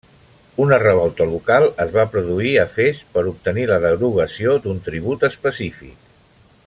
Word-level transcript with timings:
Una 0.63 0.77
revolta 0.83 1.27
local 1.33 1.65
es 1.85 1.91
va 1.97 2.05
produir 2.15 2.53
a 2.61 2.65
Fes 2.77 3.03
per 3.17 3.25
obtenir 3.33 3.67
la 3.73 3.79
derogació 3.85 4.57
d'un 4.65 4.81
tribut 4.89 5.29
específic. 5.33 6.11